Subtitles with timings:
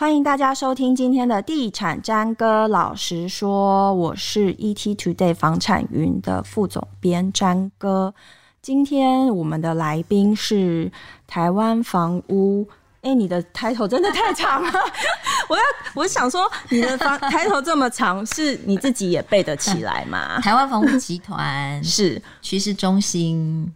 [0.00, 8.14] 欢迎大家收听今天的地产詹哥老实说，我是 ETtoday 房产云的副总编詹哥。
[8.62, 10.90] 今天我们的来宾是
[11.26, 12.66] 台湾房屋。
[13.02, 14.72] 哎，你的抬头真的太长了，
[15.50, 15.62] 我要
[15.92, 20.40] 我想说，你的房 抬头这么长，是你自己也背得起来吗？
[20.40, 23.70] 台湾房屋集团是趋势中心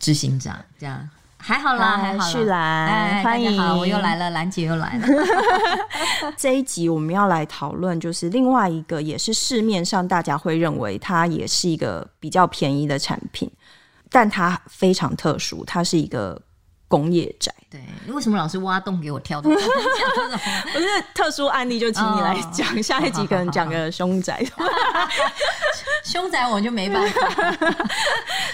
[0.00, 1.08] 执行长，这样。
[1.40, 2.30] 还好啦，还好啦。
[2.30, 5.06] 旭兰，欢迎，好，我又来了，兰姐又来了。
[6.36, 13.50] 这一集我们要来讨论，就是另外一个，也是市面上大家会认为它也是一个比较便宜的产品，
[14.10, 16.40] 但它非常特殊，它是一个
[16.90, 17.54] 工业宅。
[17.70, 17.80] 对，
[18.12, 19.48] 为什么老是挖洞给我跳的？
[20.72, 22.66] 不是特殊案例，就请你来讲。
[22.66, 24.44] Oh, 下一集可能讲个凶宅。
[26.02, 27.56] 凶宅我就没办法。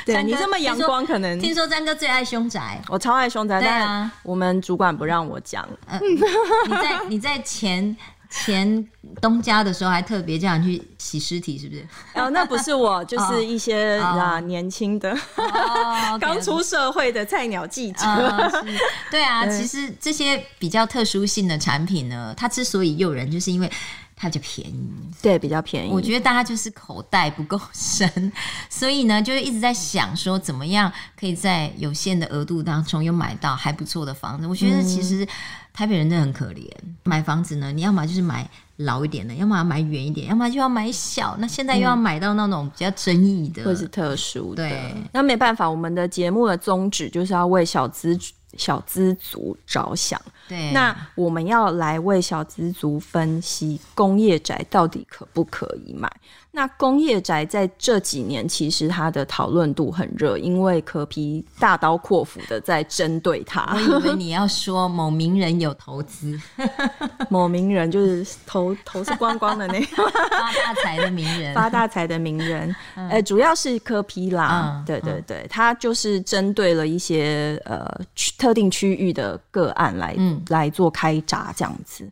[0.05, 5.67] 对你这么阳光，可能听说詹哥最爱凶宅，我超爱凶宅，但我们主管不让我讲。
[5.89, 5.99] 嗯，
[6.69, 7.97] 你在你在前
[8.31, 8.87] 前
[9.21, 11.87] 东家的时候，还特别叫你去洗尸体，是不是？
[12.15, 15.17] 哦，那不是我， 就是一些啊年轻的，
[16.21, 18.05] 刚出社会的菜鸟记者。
[19.11, 23.71] 对啊， 其实这些比较特殊性的产品呢，它之所以诱人，就是因为。
[24.19, 25.93] 它就便宜，对，比较便宜。
[25.93, 28.33] 我觉得大家就是口袋不够深，
[28.71, 34.47] 所以呢，就一直在想说，怎么样可以在有限的额度当中又买到还不错的房子。
[34.47, 35.29] 我觉得其实
[35.75, 36.67] 台北人真的很可怜，
[37.05, 41.37] 买房子呢，你要么就是买老一点的，要么买远一点，要么就要买小。
[41.39, 44.67] 那现在又要买到那种比较争议的，或是特殊的。
[44.67, 48.19] 对，那没办法，我们的节目的宗旨就是要为小资
[48.57, 50.21] 小资族着想。
[50.49, 56.11] 对，那我们要来为小资族分析工业宅到底可不可以买。
[56.57, 63.75] 那工业宅在这几年其实它的讨论度很热，因为柯皮大刀阔斧的在针对它。
[63.75, 66.41] 我以为你要说某名人有投资，
[67.29, 69.87] 某名人就是头头是光光的那个
[70.33, 72.75] 发大财的名人，发大财的名人。
[72.95, 77.87] 呃、嗯，主要是柯皮啦，嗯、对对对，嗯、他就是针对了一些呃
[78.39, 82.11] 特定区域的个案来、嗯、来做开闸这样子。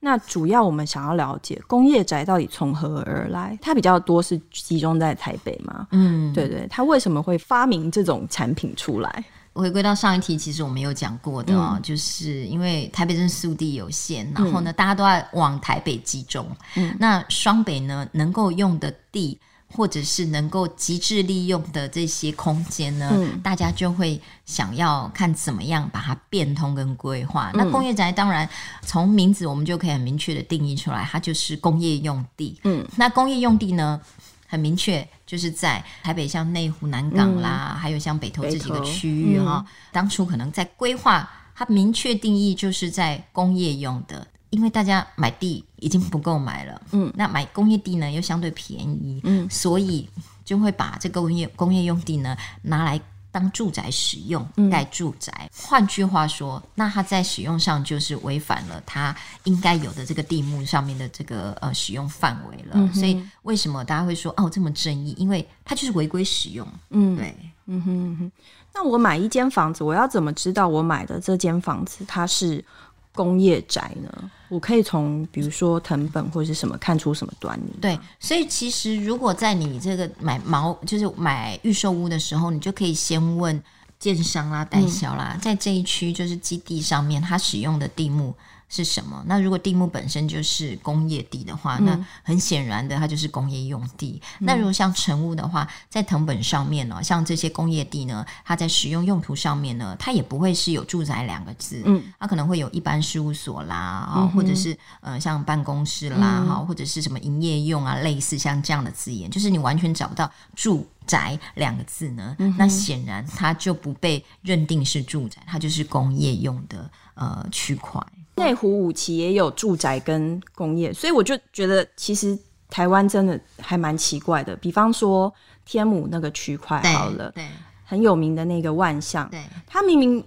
[0.00, 3.58] 那主要我们想要了解工业宅到底从何而来？
[3.60, 5.86] 它比较多是集中在台北嘛？
[5.90, 9.24] 嗯，对对，它为什么会发明这种产品出来？
[9.54, 16.46] 回归到上一题，其实我们有讲过的哦，嗯、就是因为台北真的速地有限，然后呢，嗯、大家都在往台北集中。
[16.74, 19.40] 嗯，那双北呢，能够用的地。
[19.76, 27.50] 或者是能够极致利用的这些空间呢，嗯、大家就会想要看怎么样把它变通跟规划。
[27.52, 28.48] 嗯、那工业宅当然
[28.80, 32.58] 从名字我们就可以很明确的定义出来，它就是工业用地。
[32.64, 34.00] 嗯，那工业用地呢，
[34.48, 39.62] 很明确就是在台北像内湖、南港啦，嗯、还有像北投这几个区域哈。
[39.66, 44.26] 嗯、当初可能在规划，它明确定义就是在工业用的。
[44.56, 50.08] 因为大家买地已经不够买了，嗯，那买工业地呢又相对便宜，嗯，所以
[50.46, 52.98] 就会把这个工业工业用地呢拿来
[53.30, 55.30] 当住宅使用，盖住宅。
[55.42, 62.70] 嗯、换句话说，那它在使用上就是违反了它应该有的这个地目上面的这个呃使用范围了。
[62.76, 65.14] 嗯、所以为什么大家会说哦这么争议？
[65.18, 67.36] 因为它就是违规使用，嗯，对，
[67.66, 68.32] 嗯哼嗯哼。
[68.72, 72.64] 那我买一间房子，我要怎么知道我买的这间房子它是
[73.12, 74.30] 工业宅呢？
[74.48, 77.72] 我可以从比如说藤本或者是什么看出什么端倪？
[77.80, 83.62] 对，所以其实如果在你这个买毛就是买预售屋的时候，你就可以先问
[83.98, 88.34] 建商啦、代销啦，嗯、在这一区就是基地上面，它使用的地目。
[88.68, 89.22] 是什么？
[89.26, 94.20] 那如果地目本身就是工业地的话，嗯、那很显然的，它就是工业用地。
[94.40, 118.02] 嗯、那如果像成屋的话，在藤本上面呢，像这些工业地呢，它在使用用途上面呢，它也不会是有住宅两个字，嗯，它可能会有一般事务所啦，啊、嗯，或者是呃像办公室啦，哈、嗯，或者是什么营业用啊，类似像这样的字眼，就是你完全找不到住宅两个字呢，嗯、那显然它就不被认定是住宅，它就是工业用的呃区块。
[118.36, 122.38] 内湖五期也有住宅跟工业，所以我就觉得其实
[122.70, 124.54] 台湾真的还蛮奇怪的。
[124.56, 125.32] 比方说
[125.64, 127.46] 天母那个区块好了，对，
[127.84, 130.24] 很有名的那个万象，对，它明明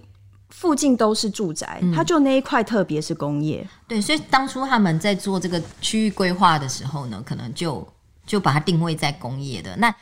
[0.48, 7.86] 附近都是住宅，嗯、它就那一块特别是工业，对，所以当初他们在做这个区域规划的时候呢，可能就
[8.26, 9.94] 就把它定位在工业的那。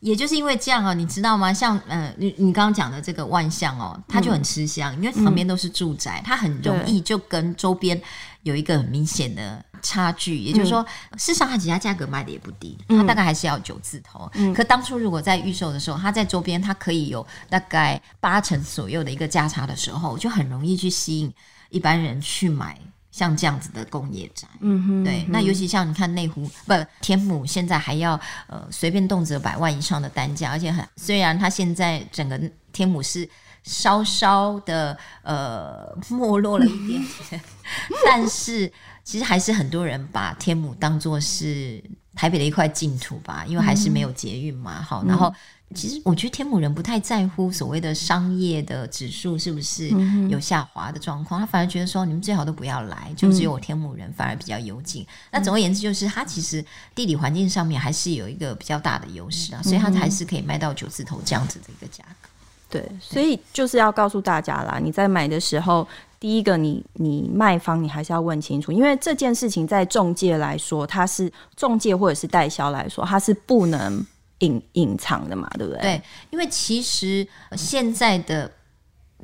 [0.00, 1.52] 也就是因为这样哦，你知道吗？
[1.52, 8.00] 像呃，你你刚刚讲的这个万象哦，它就很吃香，嗯、因为旁边都是住宅，嗯、它很容易就跟周边
[8.42, 10.38] 有一个很明显的差距。
[10.38, 10.82] 也就是说，
[11.18, 14.30] 事实上它其他价格卖的也不低，嗯、它大概还是要九字头。
[14.34, 21.30] 嗯、可当初如果在预售的时候，它在周边它可以有大概八成左右的一个价差的时候，就很容易去吸引
[21.68, 22.78] 一般人去买
[23.10, 32.40] 像这样子的工业宅，嗯哼，对，那尤其像你看内湖不天母，现在还要呃随便动辄百万以上的单价，而且很虽然它现在整个
[32.72, 33.28] 天母是
[33.64, 37.40] 稍稍的呃没落了一点点，
[38.06, 38.72] 但是
[39.02, 41.82] 其实还是很多人把天母当做是
[42.14, 45.34] 台北的一块净土吧，因为还是没有捷运嘛，好，然后。
[45.72, 49.88] 其实我觉得天母人不太在乎所谓的商业的指数是不是
[50.28, 55.06] 有下滑的状况，他反而觉得说你们最好都不要来，就只有我天母人反而比较有劲。
[55.30, 62.28] 那总而言之，就是它其实地理环境上面还是有一个比较大的优势啊，所以它还是可以卖到九字头这样子的一个价格。
[62.68, 65.86] 对，所以就是要告诉大家啦，你在买的时候，
[66.18, 74.04] 第一个你你卖方你还是要问清楚，因为这件事情在中介来说，它是中介或者是代销来说，它是不能。
[74.40, 75.80] 隐隐藏的嘛，对不对？
[75.80, 77.26] 对，因为其实
[77.56, 78.50] 现在的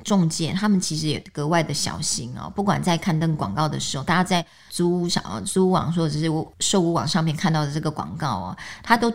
[0.04, 2.50] 中介，他们其实也格外的小心哦。
[2.54, 6.30] 不管在刊登广告的时候，大家在租屋小租屋网或者是
[6.60, 9.12] 售屋网上面看到的这个广告哦，它都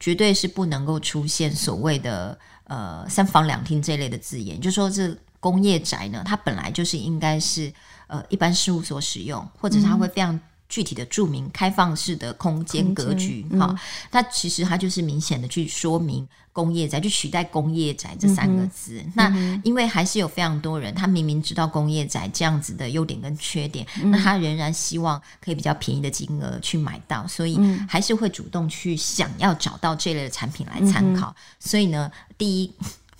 [0.00, 4.60] 绝对是不能够出现所谓的呃三房两厅这类的字眼。
[4.60, 7.72] 就说这工业宅呢，它本来就是应该是
[8.06, 10.38] 呃一般事务所使用，或者是它会非常。
[10.72, 13.78] 具体的注明开放式的空间格局，哈、嗯，
[14.10, 18.98] 它其实它就是明显的去说明工业宅，去取代工业宅这三个字。
[19.04, 31.28] 嗯、那因为还是有非常多人，他明明知道工业宅这样子的优点跟缺点，嗯、那他仍然希望可以比较便宜的金额去买到，所以还是会主动去想要找到这类的产品来参考。
[31.28, 32.72] 嗯、所以呢，第一，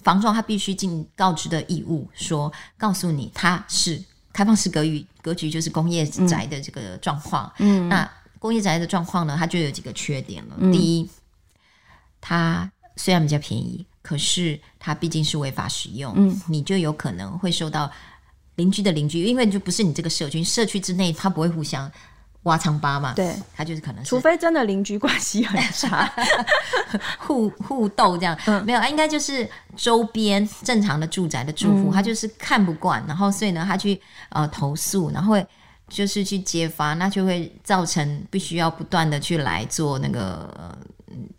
[0.02, 4.02] 房仲他必须尽告知的义务，说告诉你他是。
[4.32, 7.52] 开放式格局，格局就是工业宅的这个状况。
[7.58, 10.56] 嗯，那工业宅的状况呢，它就有几个缺点了。
[10.58, 11.08] 嗯、第一，
[12.20, 17.90] 它虽然比较便宜，可是它毕竟是违法使用，嗯，你就有可能会受到
[18.56, 21.90] 邻居的邻居，因为就不是你这个社区，社区之内它不会互相。
[22.44, 26.10] 挖疮疤嘛，对，他就是可能是，除非真的邻居关系很差，
[27.18, 34.00] 互互斗这样，嗯、没有，应该就是周边正常的住宅的住户，嗯、他就是看不惯，然后所以呢，他去
[34.30, 35.46] 呃投诉，然后会
[35.88, 40.76] 就是去揭发，那就会造成必须要不断的去来做那个、呃、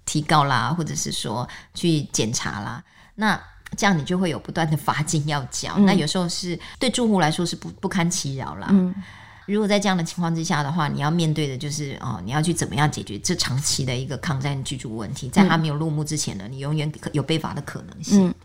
[0.06, 2.82] 提告啦，或者是说去检查啦，
[3.16, 3.38] 那
[3.76, 8.68] 这样你就会有不断的罚金要缴，嗯、那有时候是对住户来说是不不堪其扰啦。
[8.70, 8.96] 嗯
[9.46, 18.30] 如果在这样的情况之下的话，你要面对的就是哦，你要去怎么样解决这长期的一个抗战居住问题，在他没有落幕之前呢，你永远有被罚的可能性。
[18.30, 18.36] 嗯、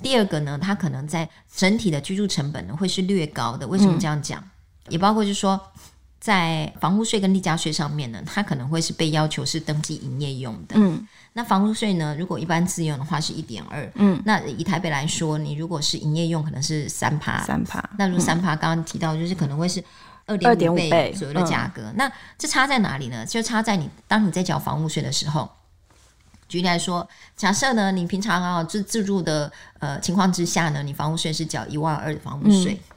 [0.00, 3.66] 第二个呢，它可能在整体的居住成本呢会是略高的。
[3.66, 4.40] 为什么这样讲？
[4.40, 5.60] 嗯、也包括就是说，
[6.20, 10.76] 在房屋税跟地价税上面呢，它可能会是被要求是登记营业用的。
[10.76, 13.90] 嗯，那房屋税呢，如果一般自用的话是一点二。
[13.96, 17.42] 嗯，那以台北来说，你如果是营业用，可能是三趴。
[17.42, 17.82] 三趴。
[17.98, 19.82] 那如果三趴，刚刚提到就是可能会是。
[20.26, 23.26] 二点五倍左右的价格，嗯、那这差在哪里呢？
[23.26, 25.46] 就差在你当你在缴房屋税的时候，
[26.48, 27.06] 举例来说，
[27.36, 32.96] 假设呢，你平常啊自自住的呃情况之下呢，你房屋税是缴一万二的房屋税，嗯、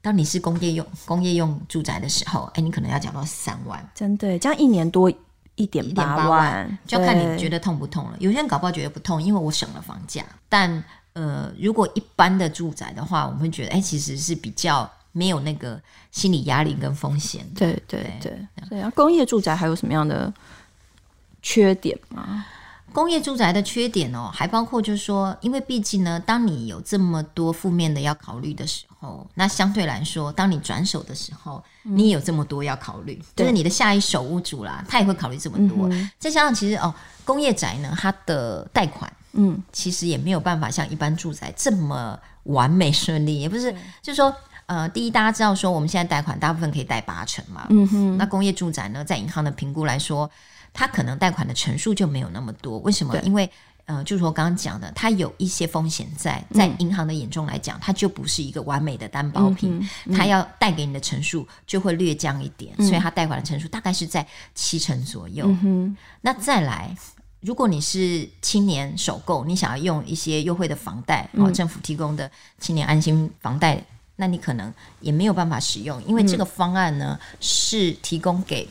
[0.00, 5.12] 当你是工业用工业用住宅的时候，哎，你可能要缴到三万，真的这样一年多
[5.56, 8.16] 一点八万，就看你觉得痛不痛了。
[8.18, 10.24] 有些人搞不好觉得不痛，因为我省了房价。
[10.48, 14.90] 但呃，如果一般的住宅的话，我们会觉得哎，其实是比较。
[15.12, 17.46] 没有那个心理压力跟风险。
[17.54, 18.36] 对对对
[18.68, 18.90] 对啊！
[18.96, 20.32] 工业住宅还有什么样的
[21.40, 22.44] 缺点吗？
[22.92, 35.88] 工业住宅的缺点哦，还包括就是说，因为毕竟呢，当你有这么多负面的要考虑的时候，那相对来说，当你转手的时候，嗯、你也有这么多要考虑，就是你的下一手屋主啦，他也会考虑这么多。
[35.88, 44.34] 嗯、再加上其实哦，工业宅呢，它的贷款，嗯，其实也没有办法像一般住宅这么完美顺利，也不是，就是说。
[44.66, 47.66] 呃，第一，大家知道说我们现在贷款大部分可以贷八成嘛。
[47.70, 48.16] 嗯哼。
[48.16, 50.30] 那工业住宅呢，在银行的评估来说，
[50.72, 52.78] 它可能贷款的成数就没有那么多。
[52.78, 53.16] 为什么？
[53.20, 53.50] 因为
[53.84, 65.44] 呃，就是我刚刚讲的，它有一些风险在，在银行的眼中来讲，它就不是一个完美的担保品，嗯嗯、它要贷给你的成数就会略降一点，嗯、所以它贷款的成数大概是在七成左右。
[65.64, 65.94] 嗯。
[66.20, 66.96] 那再来，
[67.40, 73.84] 如果你是青年首购，你想要用一些优惠的房贷，哦，政府提供的青年安心房贷。
[74.16, 78.68] 那你可能也没有办法使用，因为这个方案呢、嗯、是提供给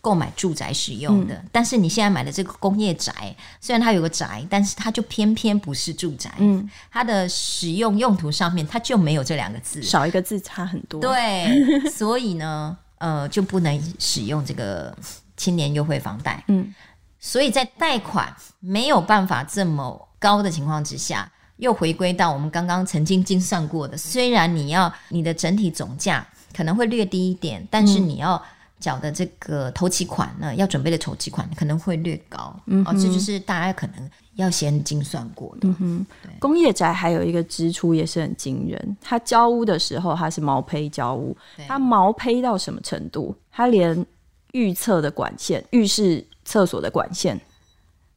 [0.00, 1.34] 购买住宅使用的。
[1.34, 3.12] 嗯、但是你现在买的这个工业宅，
[3.60, 6.32] 虽然它有个宅，但是它就偏偏不是住宅。
[6.38, 11.00] 嗯，它的使用用途上面它就没有这两个字，少一个字差很多。
[11.00, 14.96] 对，所以呢，呃，就不能使用这个
[15.36, 16.42] 青年优惠房贷。
[16.46, 16.72] 嗯，
[17.18, 21.30] 所以在贷款没有办法这么高的情况之下。
[21.60, 28.42] 又回归到我们刚刚曾经精算过的，虽然你要你的整体总价可能会略低一点，但是你要
[28.80, 32.58] 缴的这个头期款呢，要准备的筹期款可能会略高。
[32.66, 35.68] 嗯，哦，这就是大家可能要先精算过的。
[35.68, 41.36] 嗯哼，对，工业宅还有一个支出也是很惊人，它交屋的时候它是毛坯交屋，
[41.68, 43.36] 它毛坯到什么程度？
[43.52, 44.06] 它连
[44.52, 47.38] 预测的管线、浴室、厕所的管线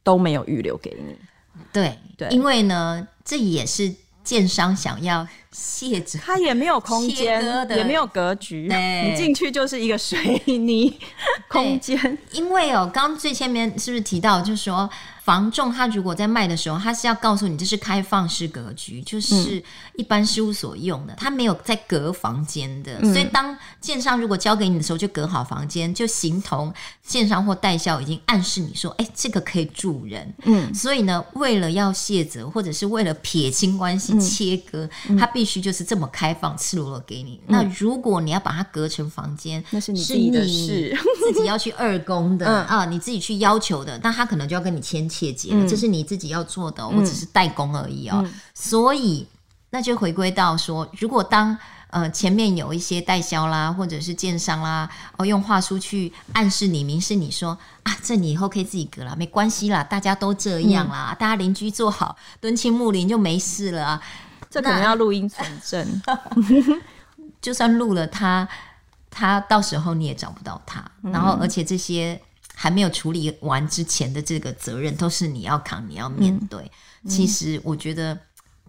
[0.02, 1.14] 都没有预留给你。
[1.72, 3.94] 对对，因为呢，这也是。
[4.24, 10.98] 建商想要卸责，他也没有空间，也没有格局，你进去就是一个水泥
[11.46, 12.16] 空间。
[12.32, 14.88] 因为哦，刚刚最前面是不是提到，就是说。
[15.24, 19.62] 房仲他如果在卖的时候，他是要告诉你这是开放式格局，就是
[19.96, 22.98] 一般事务所用的，他没有在隔房间的。
[23.00, 26.70] 嗯、所以当建商如果交给你的时候，就隔好房间，就形同
[27.02, 30.30] 建商或代销已经暗示你说，哎、欸，这个可以住人。
[30.42, 37.40] 嗯，所以呢，为了要卸责，或者是为了撇清关系、切割，嗯、他必须就是这么开放、赤裸裸给你。
[37.46, 40.94] 嗯、那如果你要把它隔成房间，那是你自己的事，
[41.32, 45.08] 自己要去二供的、 嗯、啊，你自己去要求的，那他可能就要跟你签。
[45.14, 48.20] 切结了，这是你自己要做的，我只是代工而已哦。
[48.24, 49.24] 嗯、所以
[49.70, 51.56] 那就回归到说，如果当
[51.90, 64.02] 呃前面有一些代销啦，或者是建商啦，哦用话术去暗示你、明示你说啊，这你以后可以自己隔了，没关系啦，大家都这样啦，嗯、大家邻居做好，敦亲睦邻就没事了啊。
[64.50, 66.02] 这可能要录音存证，
[67.40, 68.48] 就算录了他，
[69.10, 70.84] 他到时候你也找不到他。
[71.04, 72.20] 嗯、然后而且这些。
[72.64, 76.62] 还没有处理完之前的这个责任都是你要扛，你要面对。
[77.02, 78.18] 嗯、其实我觉得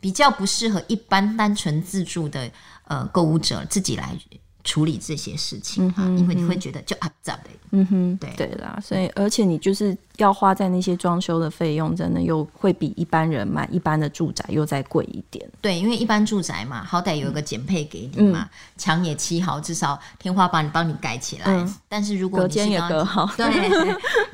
[0.01, 2.51] 比较不适合一般单纯自助的
[2.89, 4.13] 呃购物者自己来
[4.65, 7.49] 处理这些事情哈，嗯、因为你会觉得就啊咋的？
[7.71, 9.97] 嗯哼，对对啦，所以而且你就是。
[10.17, 15.45] 要花在那些装修的费用，真的又会比一般人买一般的住宅又再贵一点。
[15.61, 21.43] 对，因为一般住宅嘛，好歹有一个减配给你嘛，墙、嗯、也漆好，至少天花板你帮你盖起来。
[21.47, 23.45] 嗯、但是如果你隔间也隔好， 对，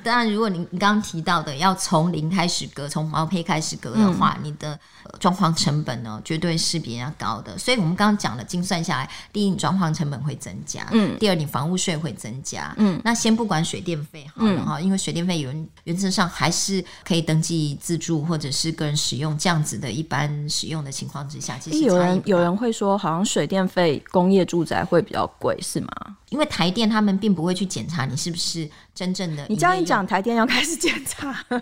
[0.03, 4.79] 当然如果你你刚刚提到的要从零开始隔，从毛坯开始隔的话，嗯、你的
[5.19, 7.57] 装潢成本呢，绝对是比人家高的。
[7.57, 15.67] 所以我们刚刚讲了精算下来，第一，你装潢成本会增加，嗯，第二，你房屋税会增加，嗯，那先不管水电费好了哈，嗯、因为水电费有人。
[15.85, 25.89] 原则上还是可以登记自住或者是个人使用这样子的一般使用的情况之下，其实有人有人会说，好像水电费工业住宅会比较贵，是吗？
[26.29, 29.45] 因为台电他们并不会去检查你是不是真正的。
[29.49, 31.43] 你这样一讲，台电要开始检查。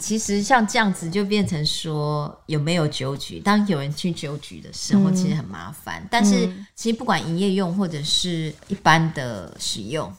[0.00, 3.38] 其实像这样子就变成说有没有酒局？
[3.38, 6.00] 当有人去酒局的时候，其实很麻烦。
[6.02, 10.10] 嗯、但是其实不管营业用或者是一般的使用。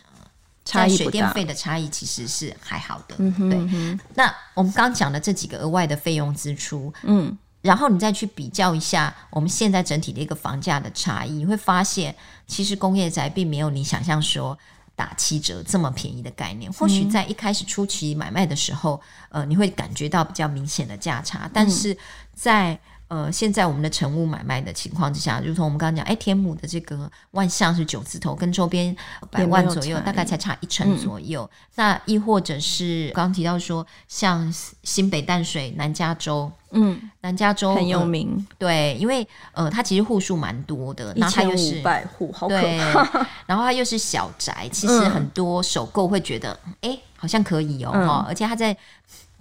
[0.64, 4.00] 在水电费的差异其实是还好的，嗯、哼对。
[4.16, 12.16] 那我们刚讲的这几个额外的费用支出，嗯，然后你再去比较一下我们现在整体的一个房价的差异，你会发现
[12.48, 14.58] 其实工业宅并没有你想象说
[14.96, 16.72] 打七折这么便宜的概念。
[16.72, 21.98] 或许在一开始初期买卖的时候，呃，你会感觉到比较明显的价差，但是
[22.34, 22.80] 在
[23.14, 28.96] 呃，现在我们的成屋买卖的情况之下，如同我们刚刚讲，哎，天母的这个万象是九字头，跟周边
[29.30, 31.48] 百万左右，大概才差一成左右。
[31.54, 34.52] 嗯、那亦或者是刚刚提到说，像
[34.82, 42.56] 新北淡水南加州，嗯，南加州很有名，呃，对，因为呃，它其实户数蛮多的，一千五百户，好可
[43.46, 48.76] 然后它又是小宅，其实很多首购会觉得，哎、嗯，好像可以哦，嗯、而且它在。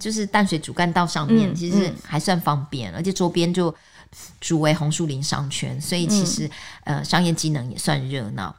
[0.03, 3.73] 就是淡水主干道上面，嗯、其实还算方便，嗯、而且周边就
[4.41, 6.45] 主为红树林商圈，所以其实、
[6.83, 8.53] 嗯、呃商业机能也算热闹。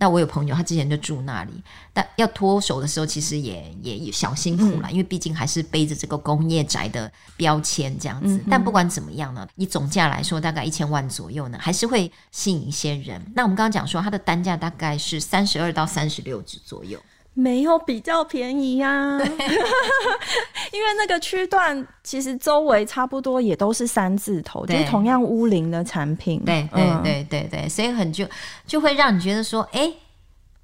[0.00, 1.52] 那我有朋友，他之前就住那里，
[1.92, 8.36] 但要脱手的时候，其实也也小辛苦了，嗯、因为毕竟还是背着这个工业宅的标签这样子。
[8.36, 13.20] 嗯、但不管怎么样呢，以总价来说，大概一千万左右呢，还是会吸引一些人。
[13.34, 16.96] 那我们刚刚讲说，它的单价大概是三十二到三十六左右。
[17.40, 26.42] 没有比较便宜呀、啊， 因为那个区段其实周围差不多也都是三字头，对就是同样屋龄的产品。
[26.44, 28.26] 对对对对对，所以很就
[28.66, 29.96] 就会让你觉得说，哎、欸，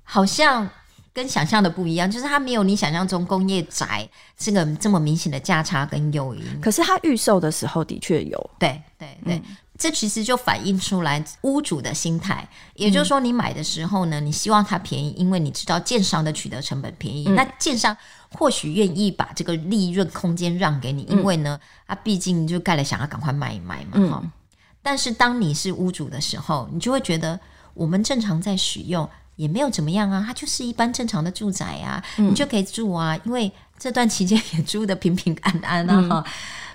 [0.03, 0.69] 好像
[1.13, 6.43] 跟想象的不一样，就是它没有你想象中工业宅这个这么明显的价差跟诱因。
[6.61, 9.37] 可是它预售的时候的确有，对对对。
[9.37, 17.97] 嗯这其实就反映出来屋主的心态，也就是说，你买的时候呢，你希望它便宜，因为你知道建商的取得成本便宜，嗯、那建商
[18.31, 24.33] 或许愿意把这个利润空间让给你，因为呢，他毕竟就盖了，想要赶快卖一卖嘛，哈、嗯。
[24.81, 27.41] 但是当你是屋主的时候，你就会觉得，
[27.75, 36.09] 我们正常在使用也没有怎么样啊，它就是一般正常的住宅啊，嗯、你就可以住啊，因为这段期间也住得平平安安啊。
[36.11, 36.25] 嗯、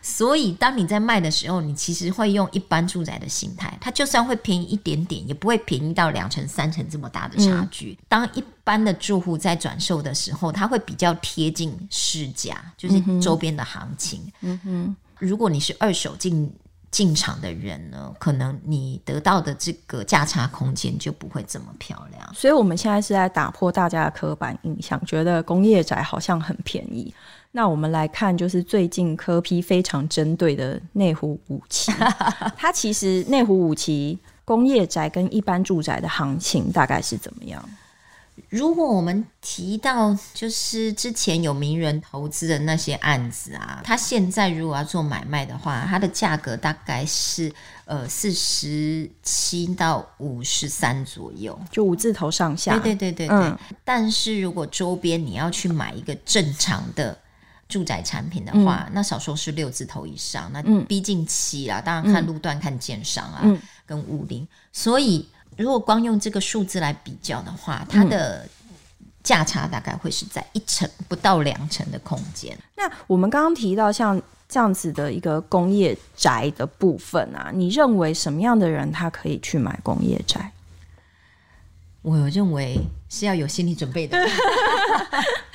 [0.02, 7.98] 所以当你在卖的时候，你其实会用一般住宅的心态，它就算会便宜一点点，也不会便宜到两成三成这么大的差距。
[8.00, 14.22] 嗯、当一般的住户在转售的时候，它会比较贴近市价，就是周边的行情。
[14.42, 16.52] 嗯哼，如果你是二手进。
[16.92, 22.34] 进场的人呢，可能你得到的这个价差空间就不会这么漂亮。
[22.34, 27.14] 所以，我们现在是在打破大家的刻板印象，觉得工业宅好像很便宜。
[27.52, 31.92] 那我们来看，就是最近柯批非常针对的内湖五期，
[32.56, 37.64] 它其实内湖五期工业宅跟一般住宅的行情大概是怎么样？
[38.48, 47.52] 如果我们提到就是之前有名人投资的那些案子啊，他现在如果要做买卖的话，它的价格大概是
[47.84, 52.78] 呃四十七到五十三左右，就五字头上下。
[52.78, 53.38] 对对对对对。
[53.38, 57.18] 嗯、但是如果周边你要去买一个正常的
[57.70, 61.80] 住宅产品的话，嗯、那少说是六字头以上，那逼近七啦。
[61.80, 65.26] 当然看路段、看建商啊，嗯、跟屋龄，所以。
[65.58, 68.48] 如果光用这个数字来比较的话，它的
[69.22, 72.58] 价差大概会是在一成不到两成的空间。
[72.78, 80.50] 那我们刚刚提到像这样子的一个工业宅的部分啊，你认为什么样的人他可以去买工业宅？
[82.04, 84.18] 我认为是要有心理准备的。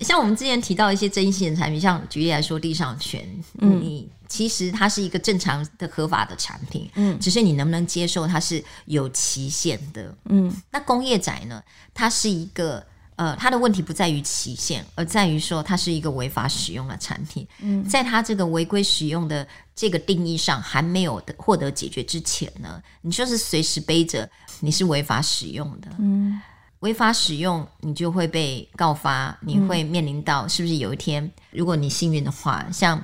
[0.00, 3.26] 像我们之前提到一些争议性的产品，像举例来说，地上权，
[3.58, 10.54] 嗯，你其实它是一个正常的合法的产品，嗯，只是你能不能接受它是有期限的，嗯。
[10.70, 11.62] 那工业宅呢？
[11.92, 12.84] 它是一个
[13.16, 17.44] 呃，它的问题不在于期限，而在于说它是一个违法使用的产品。
[17.60, 26.40] 嗯，在它这个违规使用的这个定义上还没有的获得解决之前呢，你就是随时背着你是违法使用的，嗯。
[26.80, 33.00] 违法使用，你就会被告发，你会面临到是不是有一天，嗯、如果你幸运的话，像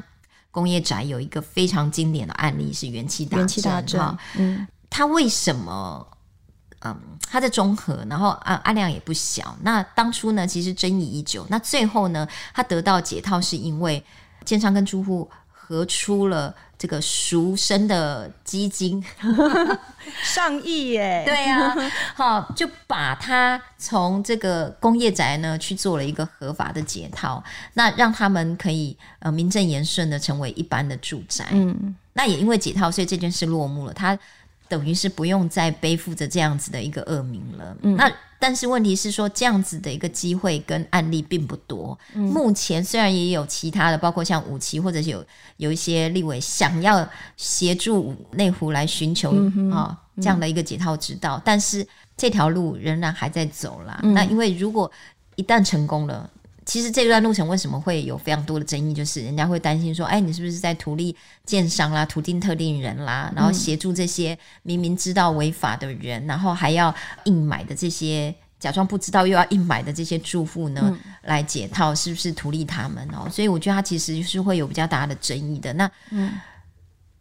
[0.51, 6.07] 工业宅有一个非常经典的案例是元气大元气大正，嗯，他为什么？
[6.87, 6.95] 嗯，
[7.31, 9.57] 他在中和，然后案，案量也不小。
[9.63, 11.47] 那当初呢，其实争议已久。
[11.49, 14.05] 那最后呢，他得到解套，是因为
[14.45, 15.29] 建商跟住户。
[15.67, 19.03] 合出了这个赎身的基金，
[20.23, 21.23] 上亿耶！
[21.25, 31.47] 对呀、啊，好，就把它从这个工业宅呢去做了一个合法的解套，那让他们可以呃名正言顺的成为一般的住宅。
[31.53, 33.93] 嗯，那也因为解套，所以这件事落幕了。
[33.93, 34.19] 他。
[34.67, 37.77] 等于是不用再背负着这样子的一个恶名了。
[37.83, 38.11] 嗯，那
[38.45, 41.99] 但是问题是说，这样子的一个机会跟案例并不多。
[42.13, 45.25] 嗯，目前虽然也有其他的，包括像五期或者是有
[45.57, 51.87] 有一些立委想要协助内湖来寻求啊、嗯哦、这样的一个解套之道，嗯、但是
[52.19, 53.99] 这条路仍然还在走啦。
[54.03, 54.93] 嗯、那因为如果
[55.37, 56.31] 一旦成功了。
[56.67, 58.95] 其实这段路程为什么会有非常多的争议？
[58.95, 73.29] 就是人家会担心说，哎，你是不是在图利建商啦、图定特定人啦，然后协助这些明明知道违法的人，然后还要硬买的这些假装不知道又要硬买的这些住户呢，嗯、来解套，是不是图利他们哦？
[73.31, 75.73] 所以我觉得他其实是会有比较大的争议的。
[75.75, 76.33] 那嗯。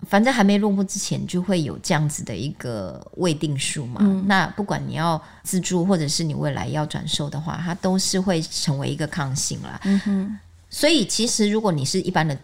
[0.07, 3.99] 反正还没落幕之前，就会有这样子的一个未定数嘛。
[4.01, 9.79] 嗯、那不管你要自住，或者是你未来要转售的话，它都是会成为一个抗性啦。
[9.83, 10.39] 嗯哼。
[10.69, 12.37] 所以其实如果你是一般的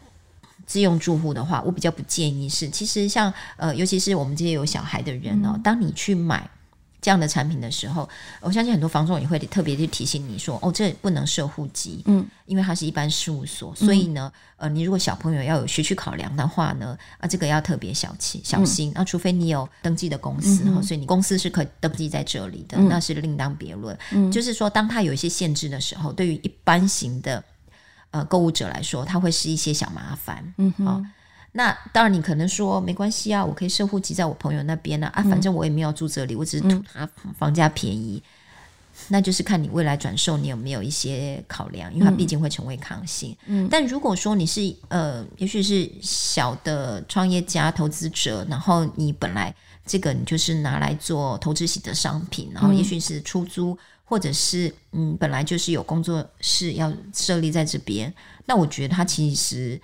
[0.65, 2.69] 自用住户的话，我比较不建议是。
[2.69, 6.49] 其实像呃，尤其是我们这些有小孩的人哦，嗯、当你去买。
[7.01, 8.07] 这样的产品的时候，
[8.41, 18.91] 我相信很多房仲也会特别去提醒你说：“哦，这不能设户籍，嗯，因为它是一般事务所，所以呢，呃，你如果小朋友要有学区考量的话呢，啊，这个要特别小心小心。
[18.93, 23.97] 那、嗯啊、除非你有登记的公司，嗯、所以你公司是可以登记在这里的，嗯、那是另当别论。
[24.11, 27.41] 嗯、就是说，当它有一些限制的时候，对于一般型的
[28.11, 30.85] 呃购物者来说，它会是一些小麻烦，嗯哼。
[30.85, 31.05] 哦
[31.59, 37.05] 那当然，你可能说没关系啊，我可以设户籍在我朋友那边呢啊，啊，反正我也没有住这里，我只是图他
[37.37, 38.23] 房价便宜。
[38.23, 43.35] 嗯、那就是看你未来转售，你有没有一些考量，因为它毕竟会成为抗性。
[43.45, 49.53] 嗯，但如果说你是呃，也许是小的创业家、投资者，然后你本来
[49.85, 58.13] 这个你就是拿来做投资型的商品，然后也许是出租，或者是嗯，本来就是有工作室要设立在这边，
[58.45, 59.77] 那我觉得它其实。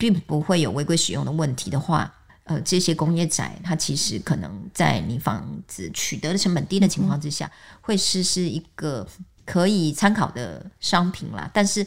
[0.00, 2.10] 并不会有违规使用的问题的话，
[2.44, 9.06] 呃，这些工业宅它其实可能在你房子取得的成本低的情况之下，嗯、会是是一个
[9.44, 11.50] 可以参考的商品啦。
[11.52, 11.86] 但是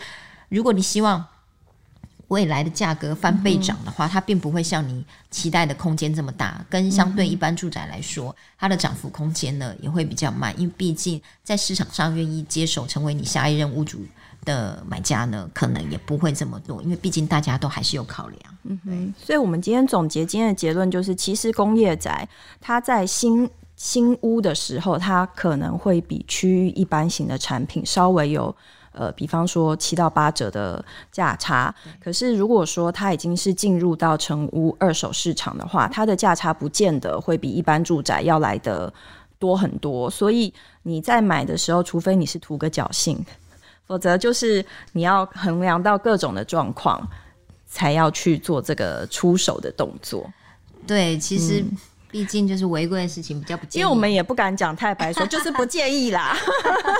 [0.49, 1.25] 如果你希望
[2.27, 6.63] 未来的价格翻倍涨的话，它并不会像你期待的空间这么大。
[6.69, 14.05] 跟相对一般住宅来说，它的涨幅空间呢也会比较慢，因为毕竟在市场上愿意接手成为你下一任屋主
[14.45, 16.81] 的买家呢，可能也不会这么多。
[16.81, 18.39] 因为毕竟大家都还是有考量。
[18.63, 22.27] 嗯哼，所以我们今天总结今天的结论就是，其实工业宅
[22.61, 28.55] 它在新新屋的时候，它可能会比区域一般型的产品稍微有。
[28.95, 38.93] 呃，比方说七到八折的价差，可是如果说它已经是进入到成屋二手市场的话，它的价差不见得会比一般住宅要来的
[39.39, 40.07] 多很多。
[40.11, 40.53] 所以
[40.83, 43.17] 你在买的时候，除非你是图个侥幸，
[43.93, 46.99] 否则就是你要衡量到各种的状况，
[47.67, 50.27] 才要去做这个出手的动作。
[50.87, 51.59] 对，其实。
[51.59, 51.77] 嗯
[52.13, 56.37] 毕竟就是违规的事情比较不建议，因为我们也不敢讲太白说，就是不建议啦。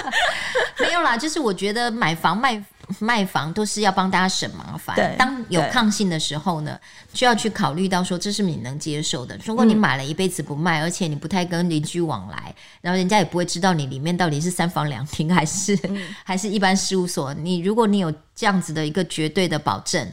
[0.82, 2.60] 没有啦，就是我觉得买房卖
[3.00, 4.96] 卖房都是要帮大家省麻烦。
[4.96, 6.80] 对，当有抗性的时候呢，
[7.14, 9.38] 就要去考虑到说这是你能接受的。
[9.46, 17.34] 如果你买了一辈子不卖，嗯、而且你不太跟邻居往来，然后人家也不会知道你里面到底是三房两厅还是、嗯、 还是一般事务所。
[17.34, 20.12] 你如果你有这样子的一个绝对的保证，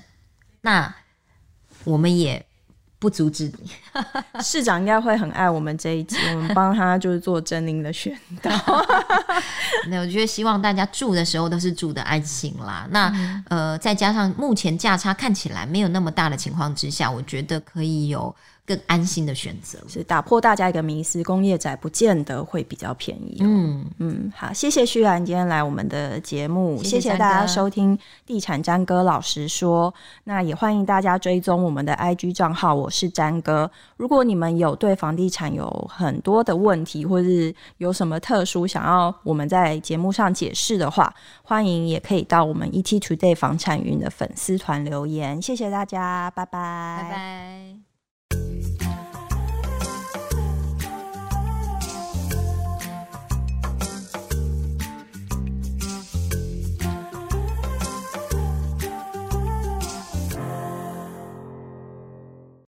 [0.61, 0.95] 那
[1.85, 2.45] 我们也。
[3.01, 3.71] 不阻止你，
[4.45, 8.51] 市长应该会很爱我们这一集， 我们帮他就是做真灵的宣导。
[9.89, 12.87] 那我觉得希望大家住的时候都是住的安心啦。
[12.91, 18.33] 那、嗯、呃，再加上目前价差看起来没有那么大的情况之下，我觉得可以有。
[18.71, 23.39] 更安心的选择是打破大家一个迷思，工业宅不见得会比较便宜。
[23.41, 29.93] 嗯嗯，好，谢谢徐然今天来我们的节目，谢谢，谢谢大家收听地产詹哥老实说。
[30.23, 33.69] 那也欢迎大家追踪我们的 IG 账号，我是詹哥。
[33.97, 45.43] 如果你们有对房地产有很多的问题，或是有什么特殊想要我们在节目上解释的话，欢迎也可以到我们 ET Today 房产云的粉丝团留言。
[45.43, 47.90] 谢谢大家，拜拜，拜拜。
[48.33, 48.90] Thank you.